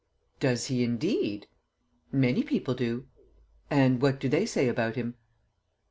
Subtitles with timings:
[0.39, 1.45] "Does he, indeed!"
[2.11, 3.05] "Many people do."
[3.69, 5.13] "And what do they say about him?"